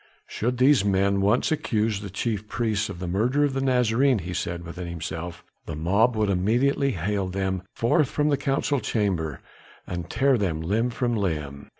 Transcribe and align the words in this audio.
"Should 0.25 0.57
these 0.57 0.83
men 0.83 1.21
once 1.21 1.51
accuse 1.51 1.99
the 2.01 2.09
chief 2.09 2.47
priests 2.47 2.89
of 2.89 2.97
the 2.97 3.07
murder 3.07 3.43
of 3.43 3.53
the 3.53 3.61
Nazarene," 3.61 4.17
he 4.17 4.33
said 4.33 4.65
within 4.65 4.87
himself, 4.87 5.43
"the 5.67 5.75
mob 5.75 6.15
would 6.15 6.31
immediately 6.31 6.93
hale 6.93 7.27
them 7.27 7.61
forth 7.75 8.09
from 8.09 8.29
the 8.29 8.35
council 8.35 8.79
chamber 8.79 9.41
and 9.85 10.09
tear 10.09 10.39
them 10.39 10.59
limb 10.59 10.89
from 10.89 11.15
limb." 11.15 11.69